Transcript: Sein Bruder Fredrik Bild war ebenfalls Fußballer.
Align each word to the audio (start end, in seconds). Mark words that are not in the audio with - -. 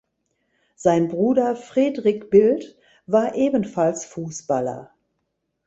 Sein 0.75 1.09
Bruder 1.09 1.55
Fredrik 1.55 2.31
Bild 2.31 2.75
war 3.05 3.35
ebenfalls 3.35 4.03
Fußballer. 4.05 4.89